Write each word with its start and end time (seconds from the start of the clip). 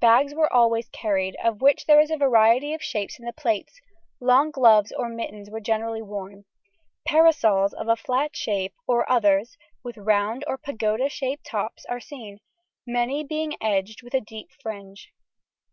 Bags 0.00 0.34
were 0.34 0.52
always 0.52 0.88
carried, 0.88 1.36
of 1.44 1.60
which 1.62 1.86
there 1.86 2.00
is 2.00 2.10
a 2.10 2.16
variety 2.16 2.74
of 2.74 2.82
shapes 2.82 3.20
in 3.20 3.24
the 3.24 3.32
plates; 3.32 3.80
long 4.18 4.50
gloves 4.50 4.90
or 4.90 5.08
mittens 5.08 5.48
were 5.48 5.60
generally 5.60 6.02
worn. 6.02 6.44
Parasols 7.06 7.72
of 7.72 7.86
a 7.86 7.94
flat 7.94 8.34
shape, 8.34 8.74
or 8.88 9.08
others 9.08 9.56
with 9.84 9.96
round 9.96 10.42
or 10.48 10.58
pagoda 10.58 11.08
shaped 11.08 11.46
tops 11.46 11.84
are 11.86 12.00
seen, 12.00 12.38
many 12.84 13.22
being 13.22 13.54
edged 13.60 14.02
with 14.02 14.14
a 14.14 14.20
deep 14.20 14.48
fringe. 14.60 15.12